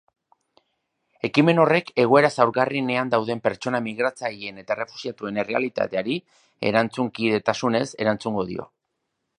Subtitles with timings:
[1.27, 6.19] Ekimen horrek egoera zaurgarrienean dauden pertsona migratzaileen eta errefuxiatuen errealitateari
[6.73, 8.69] erantzunkidetasunez erantzungo dio.